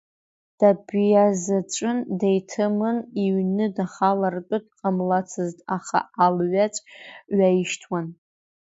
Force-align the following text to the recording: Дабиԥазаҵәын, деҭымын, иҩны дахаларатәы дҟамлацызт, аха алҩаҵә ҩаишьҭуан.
Дабиԥазаҵәын, 0.59 1.97
деҭымын, 2.19 2.97
иҩны 3.23 3.65
дахаларатәы 3.75 4.57
дҟамлацызт, 4.65 5.57
аха 5.75 5.99
алҩаҵә 6.25 6.79
ҩаишьҭуан. 7.37 8.07